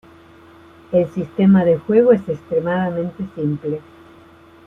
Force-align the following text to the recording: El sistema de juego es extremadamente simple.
El 0.91 1.11
sistema 1.11 1.63
de 1.63 1.77
juego 1.77 2.11
es 2.11 2.27
extremadamente 2.27 3.23
simple. 3.35 3.81